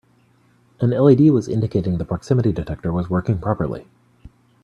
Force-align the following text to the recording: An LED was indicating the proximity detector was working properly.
An 0.79 0.89
LED 0.89 1.29
was 1.31 1.47
indicating 1.47 1.99
the 1.99 2.05
proximity 2.05 2.51
detector 2.51 2.91
was 2.91 3.07
working 3.07 3.37
properly. 3.37 3.87